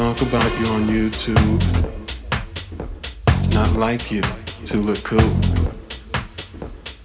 Talk 0.00 0.22
about 0.22 0.50
you 0.58 0.66
on 0.72 0.86
YouTube. 0.88 1.60
Not 3.52 3.72
like 3.72 4.10
you 4.10 4.22
to 4.64 4.78
look 4.78 5.04
cool. 5.04 5.18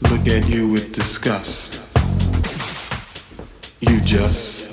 Look 0.09 0.25
at 0.29 0.47
you 0.47 0.69
with 0.69 0.93
disgust. 0.93 1.81
You 3.81 3.99
just 3.99 4.64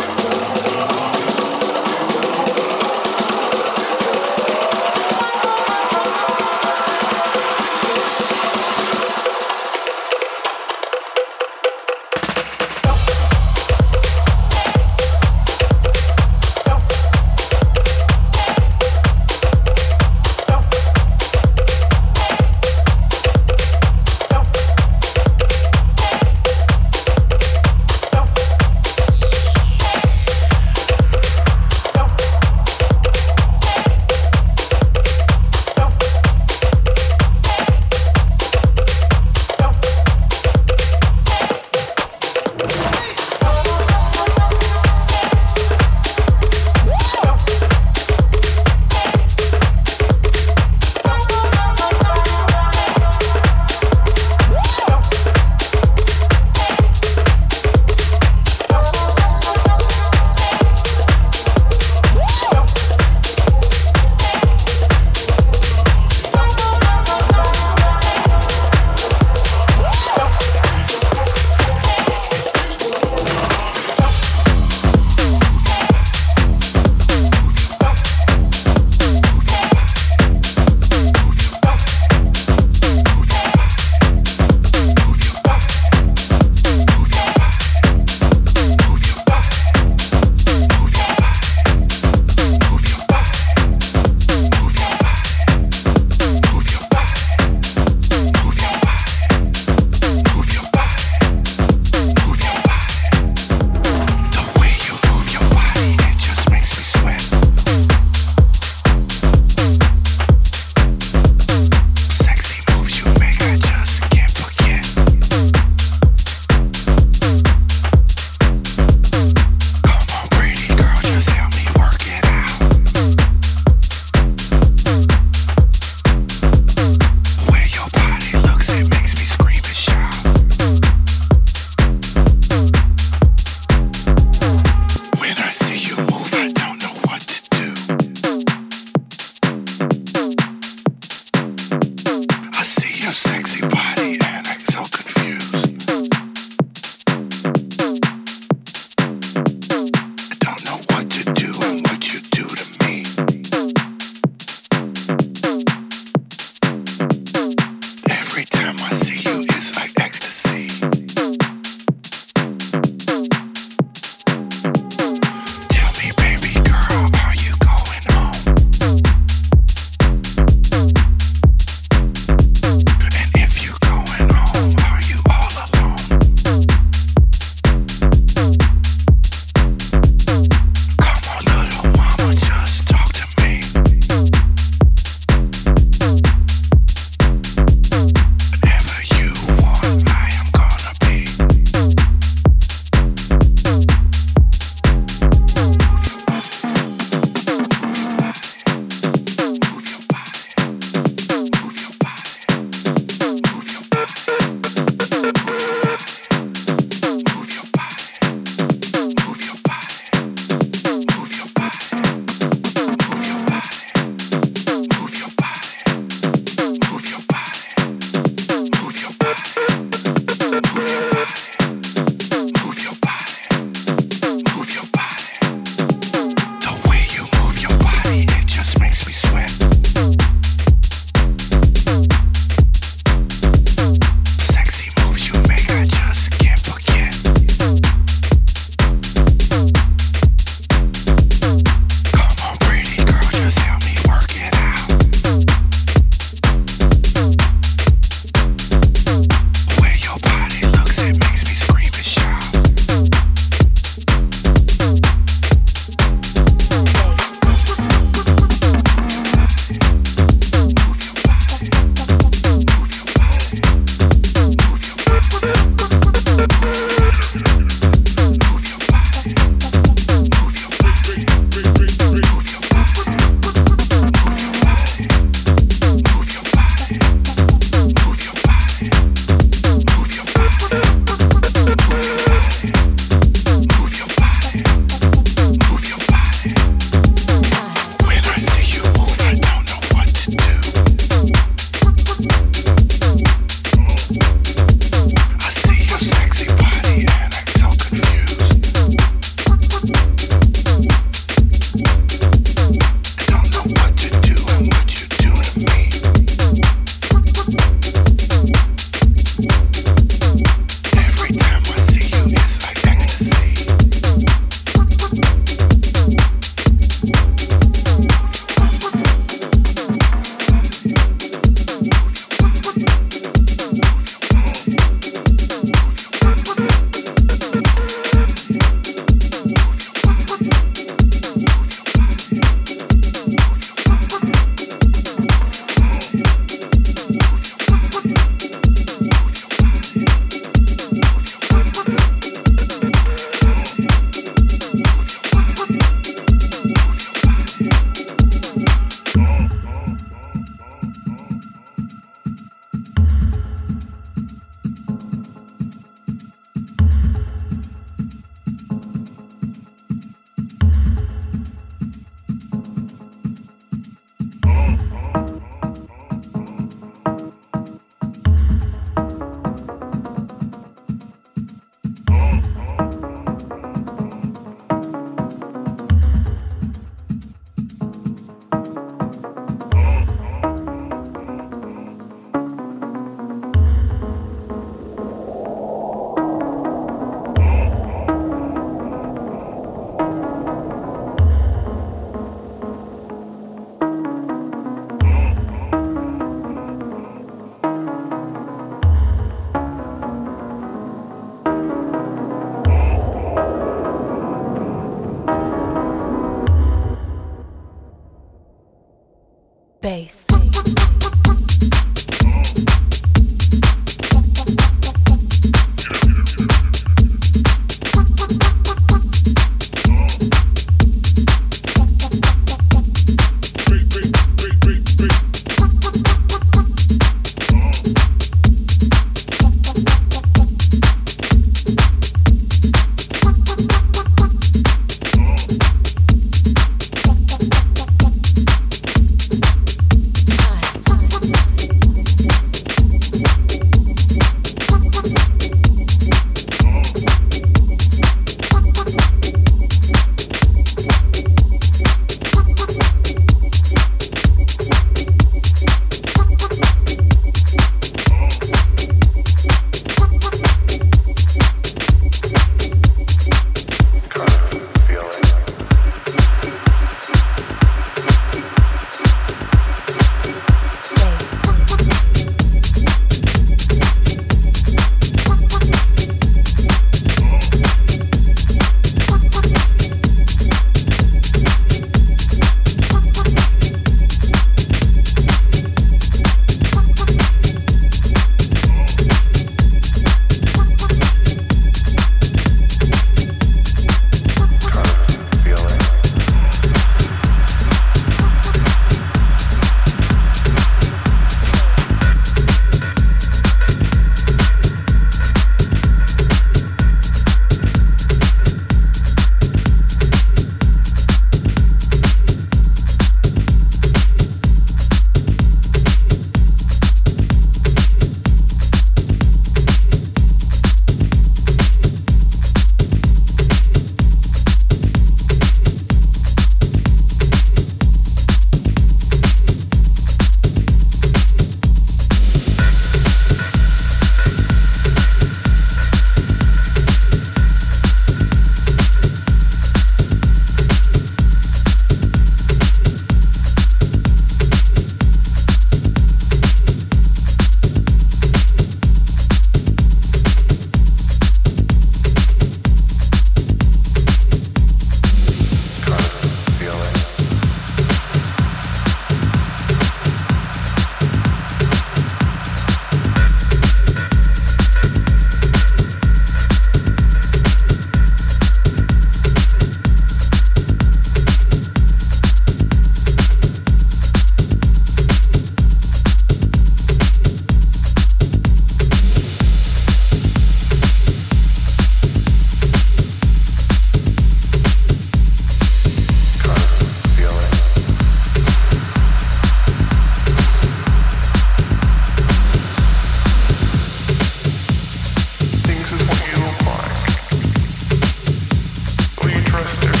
monster. 599.61 600.00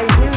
I 0.00 0.29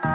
you. 0.05 0.12